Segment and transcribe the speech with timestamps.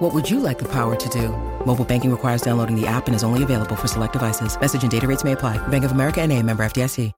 [0.00, 1.28] What would you like the power to do?
[1.66, 4.58] Mobile banking requires downloading the app and is only available for select devices.
[4.58, 5.58] Message and data rates may apply.
[5.68, 7.12] Bank of America and a member FDIC.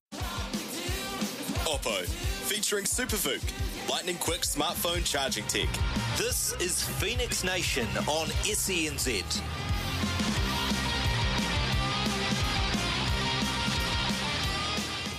[1.63, 2.05] Oppo,
[2.49, 5.69] featuring SUPERVOOC, lightning quick smartphone charging tech.
[6.19, 9.41] This is Phoenix Nation on SENZ.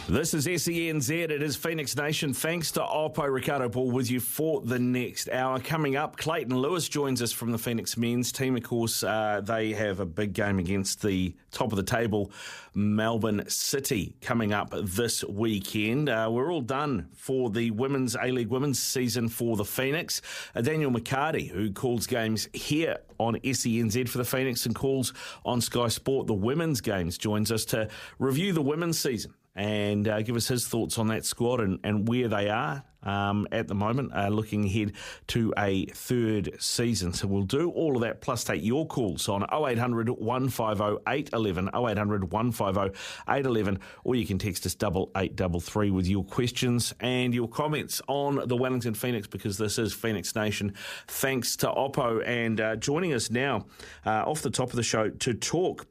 [0.10, 1.10] This is SENZ.
[1.10, 2.34] It is Phoenix Nation.
[2.34, 5.62] Thanks to Oppo Ricardo Ball with you for the next hour.
[5.62, 8.58] Coming up, Clayton Lewis joins us from the Phoenix men's team.
[8.58, 12.32] Of course, uh, they have a big game against the top of the table,
[12.74, 16.10] Melbourne City, coming up this weekend.
[16.10, 20.22] Uh, we're all done for the women's A League women's season for the Phoenix.
[20.54, 25.14] Uh, Daniel McCarty, who calls games here on SENZ for the Phoenix and calls
[25.46, 27.88] on Sky Sport the women's games, joins us to
[28.20, 32.08] review the women's season and uh, give us his thoughts on that squad and, and
[32.08, 34.94] where they are um, at the moment, uh, looking ahead
[35.28, 37.14] to a third season.
[37.14, 42.32] So we'll do all of that, plus take your calls on 0800 150 811, 0800
[42.32, 47.34] 150 811, or you can text us double eight double three with your questions and
[47.34, 50.74] your comments on the Wellington Phoenix, because this is Phoenix Nation.
[51.08, 53.66] Thanks to Oppo, and uh, joining us now
[54.06, 55.86] uh, off the top of the show to talk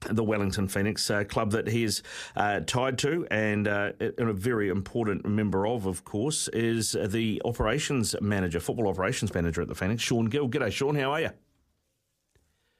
[0.00, 2.02] the Wellington Phoenix uh, club that he is
[2.36, 8.14] uh, tied to and, uh, a very important member of, of course, is the operations
[8.20, 10.48] manager, football operations manager at the Phoenix, Shaun Gill.
[10.48, 10.94] G'day, Shaun.
[10.94, 11.30] How are you?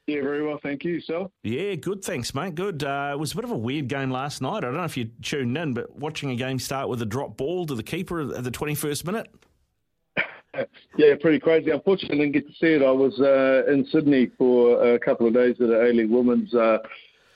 [0.06, 1.02] Yeah, very well, thank you.
[1.02, 2.55] So, yeah, good, thanks, mate.
[2.55, 2.83] Good.
[2.83, 4.58] Uh, it was a bit of a weird game last night.
[4.58, 7.36] I don't know if you tuned in, but watching a game start with a drop
[7.36, 9.28] ball to the keeper at the twenty-first minute.
[10.97, 11.70] yeah, pretty crazy.
[11.70, 12.82] Unfortunately, I didn't get to see it.
[12.82, 16.54] I was uh, in Sydney for a couple of days at the A League Women's
[16.54, 16.78] uh,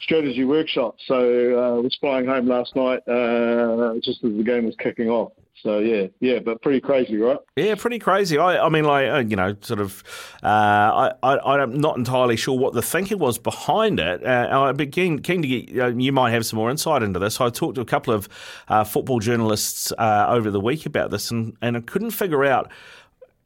[0.03, 0.97] strategy workshop.
[1.07, 5.09] So uh, I was flying home last night uh, just as the game was kicking
[5.09, 5.33] off.
[5.63, 7.39] So yeah, yeah, but pretty crazy, right?
[7.55, 8.37] Yeah, pretty crazy.
[8.37, 10.03] I, I mean, like uh, you know, sort of.
[10.43, 14.25] Uh, I, I, am not entirely sure what the thinking was behind it.
[14.27, 15.79] Uh, I'd be keen, keen to get.
[15.79, 17.41] Uh, you might have some more insight into this.
[17.41, 18.29] I talked to a couple of
[18.67, 22.73] uh, football journalists uh, over the week about this, and, and I couldn't figure out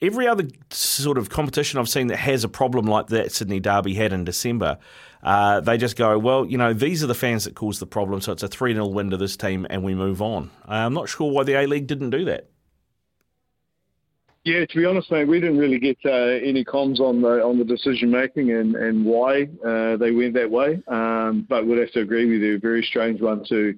[0.00, 3.94] every other sort of competition I've seen that has a problem like that Sydney Derby
[3.94, 4.78] had in December,
[5.22, 8.20] uh, they just go, well, you know, these are the fans that caused the problem,
[8.20, 10.50] so it's a 3 0 win to this team and we move on.
[10.68, 12.48] Uh, I'm not sure why the A League didn't do that.
[14.44, 17.58] Yeah, to be honest, mate, we didn't really get uh, any comms on the on
[17.58, 20.80] the decision making and and why uh, they went that way.
[20.86, 23.76] Um, but we'd have to agree with you, a very strange one to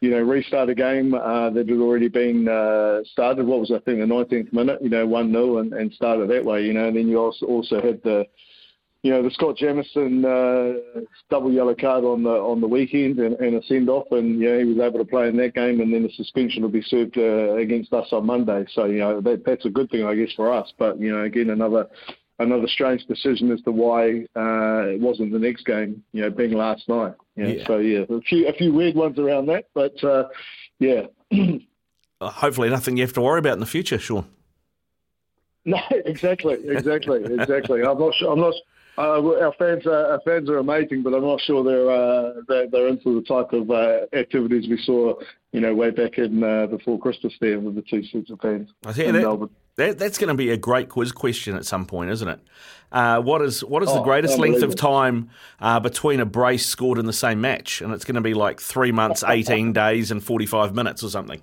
[0.00, 3.46] you know, restart a game uh, that had already been uh, started.
[3.46, 4.82] What was I think the 19th minute?
[4.82, 6.64] You know, one 0 and, and started that way.
[6.64, 8.24] You know, and then you also also had the,
[9.02, 13.34] you know, the Scott Jamieson uh, double yellow card on the on the weekend and,
[13.40, 15.80] and a send off, and you know he was able to play in that game,
[15.80, 18.64] and then the suspension will be served uh, against us on Monday.
[18.72, 20.72] So you know that that's a good thing, I guess, for us.
[20.78, 21.86] But you know, again, another
[22.40, 26.52] another strange decision as to why uh, it wasn't the next game, you know, being
[26.52, 27.14] last night.
[27.36, 27.50] You know?
[27.50, 27.66] yeah.
[27.66, 30.24] So yeah, a few a few weird ones around that, but uh,
[30.78, 31.02] yeah.
[32.20, 34.26] Hopefully, nothing you have to worry about in the future, Shaun.
[35.66, 37.82] No, exactly, exactly, exactly.
[37.82, 38.32] I'm not sure.
[38.32, 38.54] I'm not.
[39.00, 42.68] Uh, our fans, are, our fans are amazing, but I'm not sure they're uh, they're,
[42.68, 45.14] they're, into the type of uh, activities we saw,
[45.52, 48.68] you know, way back in uh, before Christmas there with the two sets of fans
[48.84, 49.48] I in that, Melbourne.
[49.76, 52.40] That, that's going to be a great quiz question at some point, isn't it?
[52.92, 55.30] Uh, what is what is oh, the greatest length of time
[55.60, 57.80] uh, between a brace scored in the same match?
[57.80, 61.08] And it's going to be like three months, eighteen days, and forty five minutes or
[61.08, 61.40] something.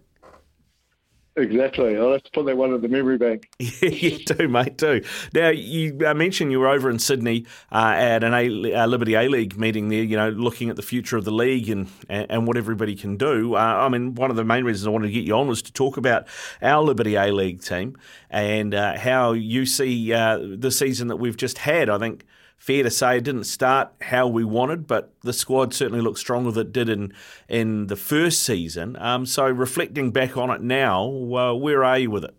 [1.38, 1.96] Exactly.
[1.96, 3.48] I'll have to put that one in the memory bank.
[3.60, 5.04] yeah, you do, mate, too.
[5.36, 9.30] Now, you mentioned you were over in Sydney uh, at an a, uh, Liberty A
[9.30, 12.58] League meeting there, you know, looking at the future of the league and, and what
[12.58, 13.56] everybody can do.
[13.56, 15.62] Uh, I mean, one of the main reasons I wanted to get you on was
[15.62, 16.28] to talk about
[16.64, 17.96] our Liberty A League team
[18.32, 21.88] and uh, how you see uh, the season that we've just had.
[21.88, 22.26] I think
[22.58, 26.52] fair to say it didn't start how we wanted, but the squad certainly looked stronger
[26.52, 27.14] than it did in
[27.48, 28.98] in the first season.
[28.98, 32.36] Um, so reflecting back on it now, uh, where are you with it?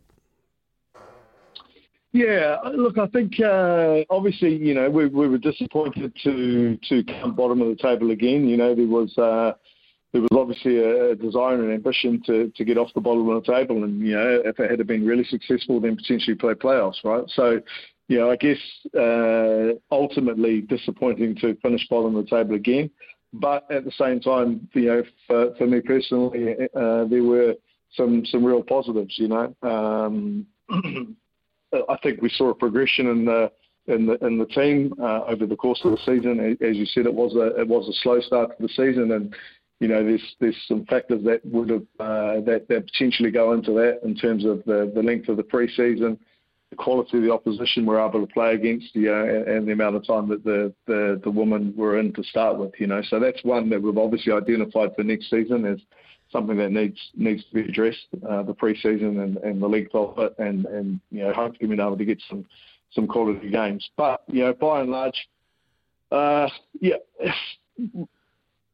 [2.12, 7.34] Yeah, look, I think uh, obviously you know we, we were disappointed to to come
[7.34, 8.48] bottom of the table again.
[8.48, 9.16] You know there was.
[9.16, 9.52] Uh,
[10.10, 13.52] there was obviously a desire and ambition to, to get off the bottom of the
[13.52, 17.24] table, and you know if it had been really successful, then potentially play playoffs, right?
[17.28, 17.60] So
[18.08, 18.58] you know, I guess
[18.98, 22.90] uh, ultimately disappointing to finish bottom of the table again.
[23.34, 27.54] but at the same time, you know, for, for me personally, uh, there were
[27.94, 29.14] some some real positives.
[29.18, 30.46] You know, um,
[31.88, 33.52] I think we saw a progression in the
[33.86, 36.56] in the in the team uh, over the course of the season.
[36.66, 39.34] As you said, it was a it was a slow start to the season, and
[39.80, 43.72] you know, there's there's some factors that would have uh, that that potentially go into
[43.72, 46.18] that in terms of the the length of the pre-season,
[46.70, 49.72] the quality of the opposition we're able to play against, you know, and, and the
[49.72, 53.00] amount of time that the, the the women were in to start with, you know.
[53.08, 55.78] So that's one that we've obviously identified for next season as
[56.30, 60.18] something that needs needs to be addressed, uh, the pre-season and, and the length of
[60.18, 62.44] it, and and you know, hopefully being able to get some
[62.92, 63.88] some quality games.
[63.96, 65.28] But you know, by and large,
[66.12, 66.48] uh,
[66.80, 66.96] yeah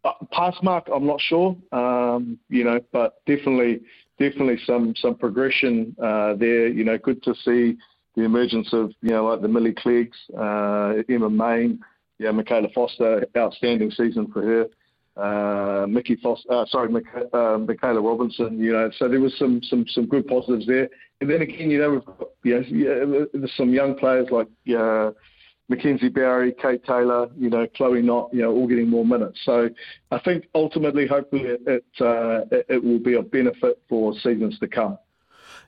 [0.05, 3.81] uh, pass mark, I'm not sure, um, you know, but definitely,
[4.19, 6.69] definitely some some progression uh, there.
[6.69, 7.77] You know, good to see
[8.17, 11.81] the emergence of you know like the Milly Cleggs, uh, Emma Main,
[12.19, 14.67] yeah, Michaela Foster, outstanding season for her.
[15.17, 18.59] Uh, Mickey Foster, uh, sorry, Michaela, uh, Michaela Robinson.
[18.59, 20.89] You know, so there was some some some good positives there.
[21.21, 24.49] And then again, you know, we've got, you know, yeah, there's some young players like.
[24.77, 25.13] Uh,
[25.69, 29.41] Mackenzie Barry, Kate Taylor, you know, Chloe Knott, you know, all getting more minutes.
[29.45, 29.71] So
[30.11, 34.59] I think ultimately, hopefully, it it, uh, it, it will be a benefit for seasons
[34.59, 34.99] to come.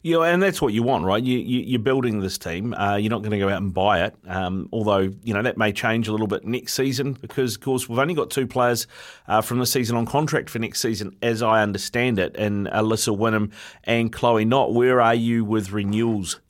[0.02, 1.22] Yeah, and that's what you want, right?
[1.22, 2.74] You, you, are building this team.
[2.74, 4.14] Uh, you're not going to go out and buy it.
[4.28, 7.88] Um, although, you know, that may change a little bit next season because, of course,
[7.88, 8.86] we've only got two players
[9.26, 13.16] uh, from the season on contract for next season, as I understand it, and Alyssa
[13.18, 13.50] Whinham
[13.82, 14.74] and Chloe Knott.
[14.74, 16.40] Where are you with renewals?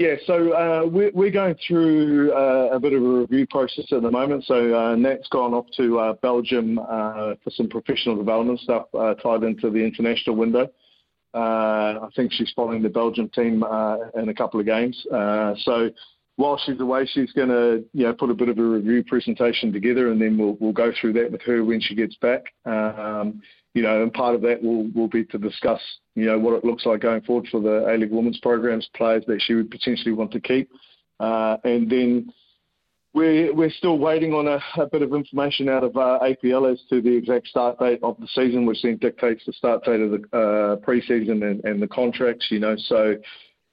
[0.00, 4.00] Yeah, so uh, we're, we're going through uh, a bit of a review process at
[4.00, 4.44] the moment.
[4.46, 9.12] So uh, Nat's gone off to uh, Belgium uh, for some professional development stuff uh,
[9.16, 10.70] tied into the international window.
[11.34, 13.62] I think she's following the Belgium team
[14.14, 14.98] in a couple of games.
[15.10, 15.90] so
[16.36, 19.70] while she's away, she's going to you know put a bit of a review presentation
[19.70, 22.44] together, and then we'll we'll go through that with her when she gets back.
[22.64, 23.42] Um,
[23.74, 25.80] you know, and part of that will, will be to discuss,
[26.20, 29.40] you know, what it looks like going forward for the A-League Women's programs, players that
[29.40, 30.70] she would potentially want to keep.
[31.18, 32.32] Uh, and then
[33.14, 36.80] we're, we're still waiting on a, a bit of information out of uh, APL as
[36.90, 40.10] to the exact start date of the season, which then dictates the start date of
[40.10, 42.76] the uh, pre-season and, and the contracts, you know.
[42.76, 43.16] So,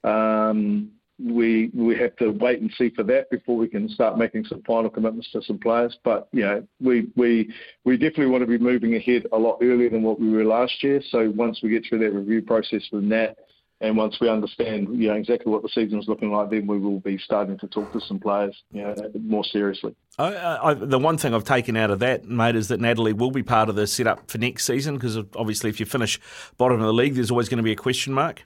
[0.03, 4.45] um, we we have to wait and see for that before we can start making
[4.45, 5.97] some final commitments to some players.
[6.03, 7.53] But you know, we we
[7.85, 10.83] we definitely want to be moving ahead a lot earlier than what we were last
[10.83, 11.01] year.
[11.09, 13.37] So once we get through that review process with that,
[13.81, 16.99] and once we understand you know exactly what the season's looking like, then we will
[16.99, 19.95] be starting to talk to some players you know, more seriously.
[20.19, 23.31] I, I, the one thing I've taken out of that, mate, is that Natalie will
[23.31, 26.19] be part of the setup for next season because obviously, if you finish
[26.57, 28.43] bottom of the league, there's always going to be a question mark.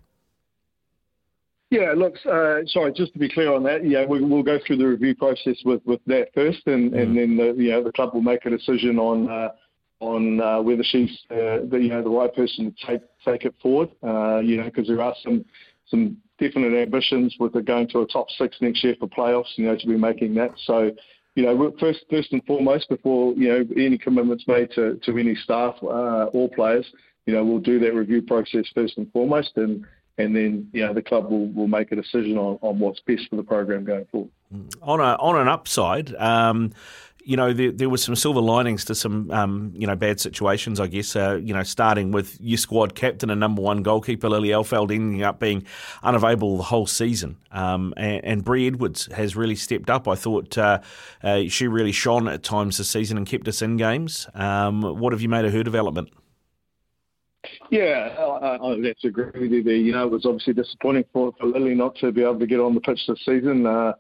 [1.71, 4.75] Yeah, look, uh, sorry, just to be clear on that, yeah, we, will go through
[4.75, 7.01] the review process with, with that first, and, mm.
[7.01, 9.49] and then the, you know the club will make a decision on uh,
[10.01, 13.55] on uh, whether she's uh, the you know the right person to take take it
[13.61, 13.89] forward.
[14.03, 15.45] Uh, you know, because there are some
[15.87, 19.55] some definite ambitions with it going to a top six next year for playoffs.
[19.55, 20.51] You know, to be making that.
[20.65, 20.91] So,
[21.35, 25.35] you know, first first and foremost, before you know any commitments made to to any
[25.35, 26.85] staff uh, or players,
[27.25, 29.85] you know, we'll do that review process first and foremost, and
[30.17, 33.29] and then you know the club will, will make a decision on, on what's best
[33.29, 34.29] for the program going forward.
[34.81, 36.73] On a on an upside, um,
[37.23, 40.79] you know there, there was some silver linings to some um, you know bad situations.
[40.79, 44.49] I guess uh, you know starting with your squad captain and number one goalkeeper Lily
[44.49, 45.65] Alfeld ending up being
[46.03, 50.07] unavailable the whole season, um, and, and Bree Edwards has really stepped up.
[50.07, 50.79] I thought uh,
[51.23, 54.27] uh, she really shone at times this season and kept us in games.
[54.33, 56.09] Um, what have you made of her development?
[57.69, 59.75] Yeah, I, I to agree with you there.
[59.75, 62.59] You know, it was obviously disappointing for, for Lily not to be able to get
[62.59, 63.65] on the pitch this season.
[63.65, 63.93] Uh,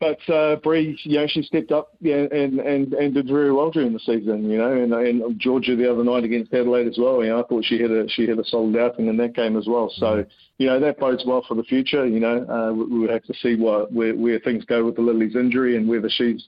[0.00, 3.70] but uh, Bree, you know, she stepped up yeah, and, and, and did very well
[3.70, 7.22] during the season, you know, and, and Georgia the other night against Adelaide as well.
[7.22, 9.56] You know, I thought she had a she had a solid outing in that game
[9.56, 9.92] as well.
[9.96, 10.30] So, mm-hmm.
[10.58, 12.06] you know, that bodes well for the future.
[12.06, 15.02] You know, uh, we, we have to see what where, where things go with the
[15.02, 16.46] Lily's injury and whether she's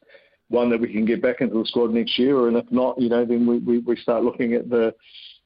[0.48, 3.08] one that we can get back into the squad next year, and if not, you
[3.08, 4.92] know, then we, we, we start looking at the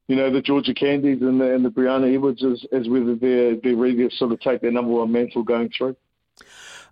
[0.09, 3.57] you know, the Georgia Candies and the, and the Brianna Edwards as, as whether they're,
[3.57, 5.97] they're ready to sort of take their number one mantle going through.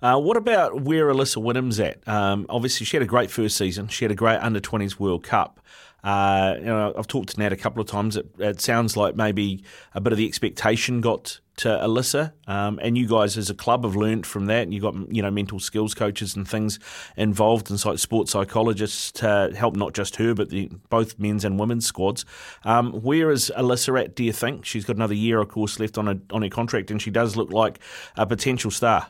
[0.01, 2.07] Uh, what about where Alyssa Whinham's at?
[2.09, 3.87] Um, obviously, she had a great first season.
[3.89, 5.61] She had a great under 20s World Cup.
[6.05, 8.17] Uh, you know, I've talked to Nat a couple of times.
[8.17, 9.63] It, it, sounds like maybe
[9.95, 13.85] a bit of the expectation got to Alyssa, um, and you guys as a club
[13.85, 14.63] have learnt from that.
[14.65, 16.81] And you've got you know mental skills coaches and things
[17.17, 21.61] involved, and like sports psychologists to help not just her but the, both men's and
[21.61, 22.25] women's squads.
[22.65, 24.17] Um, where is Alyssa at?
[24.17, 26.91] Do you think she's got another year, of course, left on a on her contract,
[26.91, 27.79] and she does look like
[28.17, 29.07] a potential star?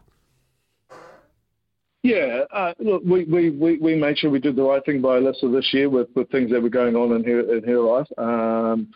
[2.02, 5.20] Yeah, uh, look, we, we, we, we made sure we did the right thing by
[5.20, 8.08] Alyssa this year with, with things that were going on in her in her life.
[8.18, 8.88] Um,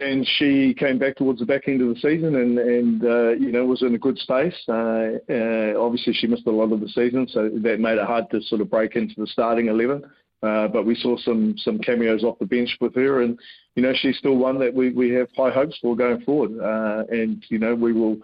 [0.00, 3.52] and she came back towards the back end of the season and, and uh, you
[3.52, 4.54] know, was in a good space.
[4.68, 8.24] Uh, uh, obviously, she missed a lot of the season, so that made it hard
[8.30, 10.02] to sort of break into the starting 11.
[10.42, 13.38] Uh, but we saw some some cameos off the bench with her, and
[13.76, 16.58] you know she's still one that we, we have high hopes for going forward.
[16.58, 18.16] Uh, and you know we will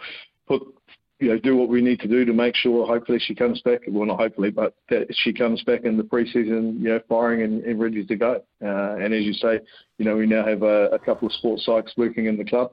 [0.49, 0.63] put
[1.19, 3.81] you know, do what we need to do to make sure hopefully she comes back.
[3.89, 7.65] Well, not hopefully, but that she comes back in the preseason, you know, firing and,
[7.65, 8.43] and ready to go.
[8.63, 9.61] Uh, and as you say,
[9.99, 12.73] you know, we now have a, a couple of sports psychs working in the club.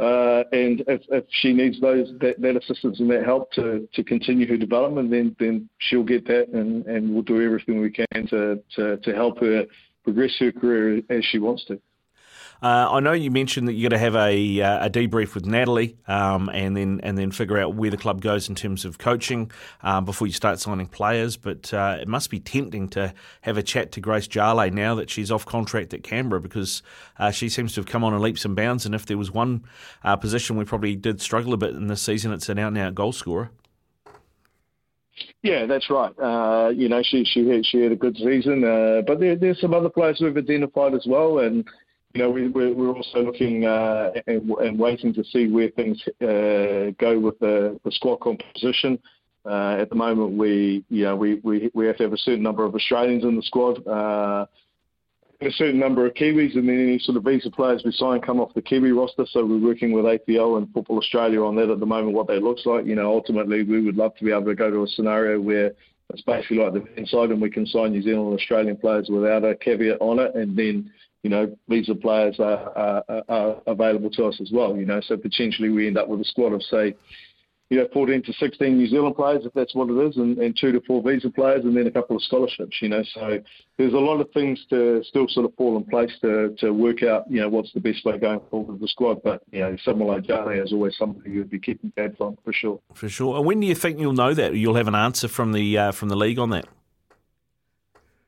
[0.00, 4.04] Uh, and if, if she needs those that, that assistance and that help to, to
[4.04, 8.26] continue her development, then then she'll get that, and, and we'll do everything we can
[8.28, 9.64] to, to, to help her
[10.04, 11.80] progress her career as she wants to.
[12.60, 15.46] Uh, I know you mentioned that you're going to have a, uh, a debrief with
[15.46, 18.98] Natalie, um, and then and then figure out where the club goes in terms of
[18.98, 21.36] coaching um, before you start signing players.
[21.36, 25.08] But uh, it must be tempting to have a chat to Grace Jale now that
[25.08, 26.82] she's off contract at Canberra because
[27.18, 28.84] uh, she seems to have come on in leaps and bounds.
[28.84, 29.64] And if there was one
[30.02, 33.12] uh, position we probably did struggle a bit in this season, it's an out-and-out goal
[33.12, 33.50] scorer.
[35.42, 36.12] Yeah, that's right.
[36.18, 39.60] Uh, you know, she she had, she had a good season, uh, but there, there's
[39.60, 41.64] some other players we've identified as well, and
[42.18, 47.16] you know, we, we're, also looking uh, and, waiting to see where things uh, go
[47.16, 48.98] with the, squad composition.
[49.46, 51.40] Uh, at the moment, we, you know, we,
[51.86, 54.48] have to have a certain number of Australians in the squad, a
[55.52, 58.52] certain number of Kiwis, and then any sort of visa players we sign come off
[58.54, 59.24] the Kiwi roster.
[59.30, 62.42] So we're working with APL and Football Australia on that at the moment, what that
[62.42, 62.84] looks like.
[62.84, 65.70] You know, ultimately, we would love to be able to go to a scenario where
[66.10, 69.44] it's basically like the inside and we can sign New Zealand and Australian players without
[69.44, 70.90] a caveat on it, and then
[71.22, 74.76] you know, visa players are, are, are, available to us as well.
[74.76, 76.94] You know, so potentially we end up with a squad of say,
[77.70, 80.56] you know, 14 to 16 New Zealand players if that's what it is, and, and
[80.58, 82.76] two to four visa players, and then a couple of scholarships.
[82.80, 83.40] You know, so
[83.76, 87.02] there's a lot of things to still sort of fall in place to to work
[87.02, 87.30] out.
[87.30, 89.22] You know, what's the best way going forward with the squad.
[89.22, 92.54] But you know, someone like Jale is always somebody you'd be keeping tabs on for
[92.54, 92.80] sure.
[92.94, 93.36] For sure.
[93.36, 94.54] And when do you think you'll know that?
[94.54, 96.66] You'll have an answer from the uh, from the league on that.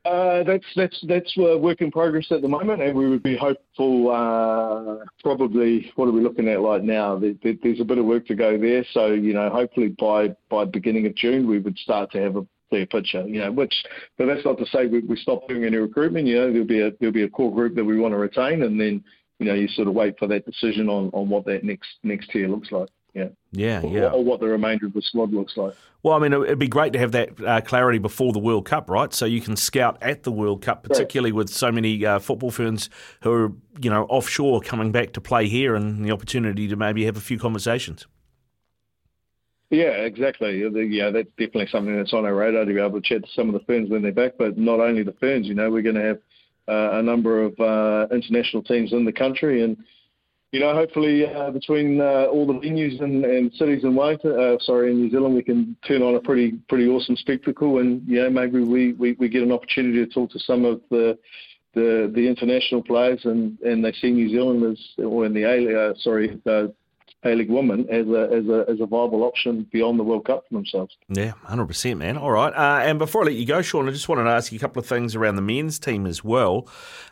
[0.06, 3.36] Uh, that's that's that's a work in progress at the moment, and we would be
[3.36, 4.10] hopeful.
[4.10, 7.18] Uh, probably, what are we looking at right now?
[7.18, 8.82] There, there, there's a bit of work to go there.
[8.92, 12.46] So you know, hopefully by by beginning of June, we would start to have a
[12.70, 13.26] clear picture.
[13.26, 13.74] You know, which
[14.16, 16.26] but that's not to say we, we stop doing any recruitment.
[16.26, 18.62] You know, there'll be a there'll be a core group that we want to retain,
[18.62, 19.04] and then
[19.38, 22.30] you know you sort of wait for that decision on on what that next next
[22.30, 22.88] tier looks like.
[23.14, 23.28] Yeah.
[23.52, 24.10] Yeah, or, yeah.
[24.10, 25.74] Or what the remainder of the squad looks like.
[26.02, 28.88] Well, I mean, it'd be great to have that uh, clarity before the World Cup,
[28.88, 29.12] right?
[29.12, 31.38] So you can scout at the World Cup, particularly right.
[31.38, 32.88] with so many uh, football fans
[33.22, 37.04] who are, you know, offshore coming back to play here and the opportunity to maybe
[37.04, 38.06] have a few conversations.
[39.70, 40.60] Yeah, exactly.
[40.60, 43.48] Yeah, that's definitely something that's on our radar to be able to chat to some
[43.48, 44.34] of the Ferns when they're back.
[44.38, 46.18] But not only the Ferns, you know, we're going to have
[46.68, 49.76] uh, a number of uh, international teams in the country and–
[50.52, 54.58] you know, hopefully uh, between uh, all the venues and, and cities in Wellington, uh,
[54.60, 58.20] sorry, in New Zealand, we can turn on a pretty pretty awesome spectacle, and you
[58.22, 61.16] know, maybe we, we, we get an opportunity to talk to some of the
[61.74, 65.90] the, the international players, and, and they see New Zealand as, or in the A,
[65.90, 66.66] uh, sorry, uh,
[67.22, 70.44] a League woman as a, as a as a viable option beyond the World Cup
[70.48, 70.96] for themselves.
[71.08, 72.16] Yeah, hundred percent, man.
[72.16, 74.52] All right, uh, and before I let you go, Shaun, I just wanted to ask
[74.52, 76.66] you a couple of things around the men's team as well.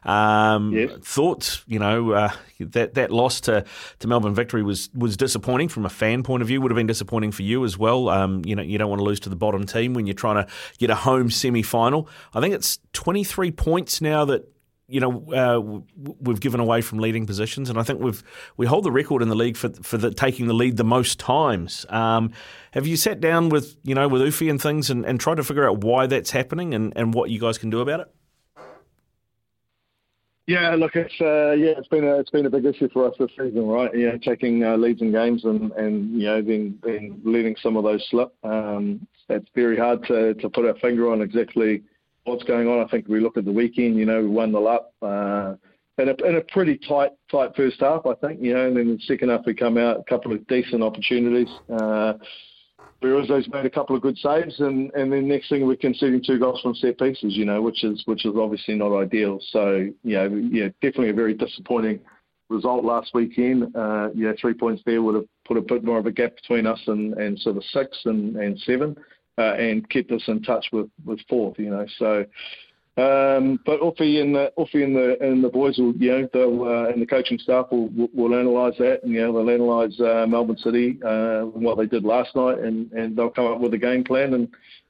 [0.05, 0.93] Um, yes.
[1.03, 3.65] Thoughts, you know, uh, that that loss to,
[3.99, 6.61] to Melbourne Victory was was disappointing from a fan point of view.
[6.62, 8.09] Would have been disappointing for you as well.
[8.09, 10.45] Um, you know, you don't want to lose to the bottom team when you're trying
[10.45, 12.09] to get a home semi final.
[12.33, 14.50] I think it's twenty three points now that
[14.88, 15.80] you know, uh,
[16.18, 18.23] we've given away from leading positions, and I think we've
[18.57, 21.21] we hold the record in the league for for the, taking the lead the most
[21.21, 21.85] times.
[21.90, 22.33] Um,
[22.73, 25.45] have you sat down with you know with Ufi and things and, and tried to
[25.45, 28.14] figure out why that's happening and, and what you guys can do about it?
[30.47, 33.14] Yeah, look, it's uh, yeah, it's been a it's been a big issue for us
[33.18, 33.90] this season, right?
[33.95, 37.85] Yeah, taking uh, leads in games and, and you know then then letting some of
[37.85, 38.33] those slip.
[38.42, 41.83] Um, it's very hard to to put our finger on exactly
[42.28, 42.85] what's going on.
[42.85, 45.54] I think we look at the weekend, you know, we won the lap uh,
[45.99, 49.02] in, a, a pretty tight tight first half, I think, you know, and then the
[49.02, 51.49] second half we come out a couple of decent opportunities.
[51.70, 52.14] Uh,
[53.00, 56.38] Berezo's made a couple of good saves, and, and then next thing we're conceding two
[56.38, 59.38] goals from set pieces, you know, which is which is obviously not ideal.
[59.50, 62.00] So you know, yeah, definitely a very disappointing
[62.49, 63.75] result last weekend.
[63.76, 66.66] Uh, yeah, three points there would have put a bit more of a gap between
[66.66, 68.97] us and, and sort of six and, and seven
[69.38, 71.87] uh, and kept us in touch with, with fourth, you know.
[71.99, 72.26] So,
[72.97, 76.64] um, but Uffy and the Uffy and the and the boys will, you know, they'll
[76.64, 80.00] uh, and the coaching staff will will, will analyse that, and you know, they'll analyse
[80.00, 83.61] uh, Melbourne City uh, and what they did last night, and and they'll come up
[83.61, 84.49] with a game plan, and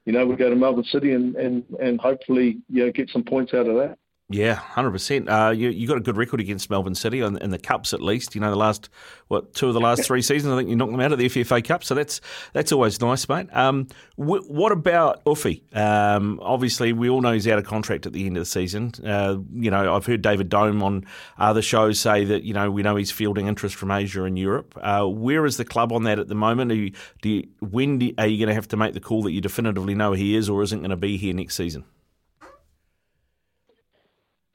[0.09, 3.11] you know, we will go to Melbourne City and, and, and hopefully, you know, get
[3.11, 3.99] some points out of that.
[4.31, 5.59] Yeah, hundred uh, percent.
[5.59, 8.35] You you got a good record against Melbourne City in, in, the cups at least.
[8.35, 8.91] You know the last
[9.29, 10.53] what two of the last three seasons.
[10.53, 12.21] I think you knocked them out of the FFA Cup, so that's
[12.53, 13.49] that's always nice, mate.
[13.57, 15.63] Um, wh- what about Uffy?
[15.75, 18.93] Um, obviously, we all know he's out of contract at the end of the season.
[19.03, 21.07] Uh, you know, I've heard David Dome on
[21.39, 24.79] other shows say that you know we know he's fielding interest from Asia and Europe.
[24.79, 26.71] Uh, where is the club on that at the moment?
[26.71, 26.93] You,
[27.23, 29.41] do you, when do, are you going to have to make the call that you
[29.41, 31.87] definitively know he is or isn't going to be here next season?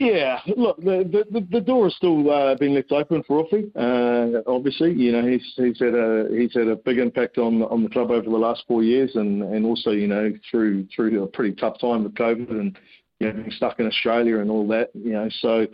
[0.04, 3.72] Yeah, look, the the, the door has still uh, been left open for Uffy.
[3.74, 7.84] Uh, obviously, you know he's he's had a he's had a big impact on on
[7.84, 11.28] the club over the last four years, and and also you know through through a
[11.28, 12.78] pretty tough time with COVID and
[13.20, 14.90] you know being stuck in Australia and all that.
[14.94, 15.68] You know, so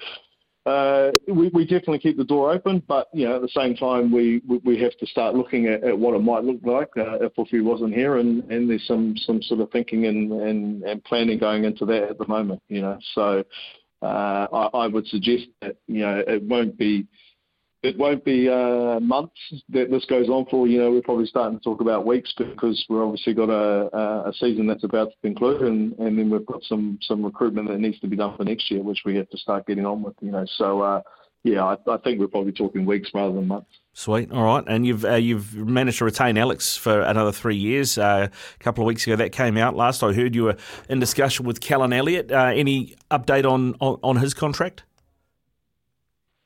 [0.68, 4.12] uh, we, we definitely keep the door open, but you know at the same time
[4.12, 7.18] we we, we have to start looking at, at what it might look like uh,
[7.22, 11.04] if Uffy wasn't here, and, and there's some some sort of thinking and, and and
[11.04, 12.62] planning going into that at the moment.
[12.68, 13.44] You know, so
[14.08, 17.08] I, I would suggest that you know it won't be
[17.82, 19.40] it won't be uh, months
[19.70, 20.68] that this goes on for.
[20.68, 24.34] You know, we're probably starting to talk about weeks because we've obviously got a, a
[24.34, 28.00] season that's about to conclude, and, and then we've got some some recruitment that needs
[28.02, 30.16] to be done for next year, which we have to start getting on with.
[30.22, 31.02] You know, so uh,
[31.44, 33.72] yeah, I, I think we're probably talking weeks rather than months.
[33.94, 34.32] Sweet.
[34.32, 34.64] All right.
[34.68, 37.98] And you've uh, you've managed to retain Alex for another three years.
[37.98, 39.76] Uh, a couple of weeks ago, that came out.
[39.76, 40.58] Last I heard, you were
[40.90, 42.32] in discussion with Callan Elliott.
[42.32, 44.84] Uh, any update on, on, on, his contract?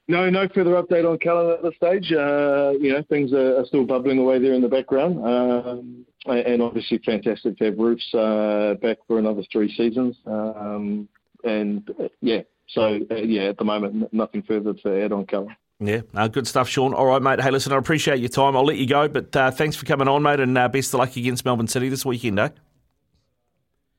[0.08, 2.12] No, no further update on Callan at this stage.
[2.12, 5.24] Uh, you know, things are, are, still bubbling away there in the background.
[5.26, 10.16] Um, and obviously, fantastic to have Roofs uh, back for another three seasons.
[10.26, 11.08] Um,
[11.44, 15.56] and uh, yeah, so yeah, at the moment, nothing further to add on Callan.
[15.80, 16.94] Yeah, uh, good stuff, Shaun.
[16.94, 17.42] All right, mate.
[17.42, 18.56] Hey, listen, I appreciate your time.
[18.56, 21.00] I'll let you go, but uh, thanks for coming on, mate, and uh, best of
[21.00, 22.50] luck against Melbourne City this weekend, eh?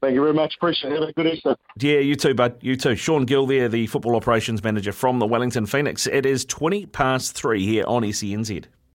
[0.01, 0.55] Thank you very much.
[0.57, 1.01] Appreciate it.
[1.01, 1.57] Have a good Easter.
[1.79, 2.57] Yeah, you too, bud.
[2.61, 2.95] You too.
[2.95, 6.07] Shaun Gill there, the football operations manager from the Wellington Phoenix.
[6.07, 8.67] It is 20 past three here on SENZ.